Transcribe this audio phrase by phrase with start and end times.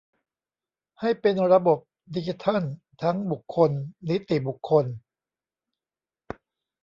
[0.99, 1.79] ให้เป็นระบบ
[2.15, 2.61] ดิจิทัล
[3.03, 3.71] ทั้งบุคคล
[4.09, 4.85] นิติบุคคล